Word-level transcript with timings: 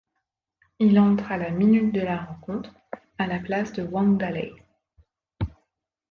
Il 0.79 0.99
entre 0.99 1.31
à 1.31 1.37
la 1.37 1.51
minute 1.51 1.93
de 1.93 2.01
la 2.01 2.17
rencontre, 2.17 2.71
à 3.19 3.27
la 3.27 3.37
place 3.37 3.71
de 3.73 3.83
Wang 3.83 4.17
Dalei. 4.19 4.51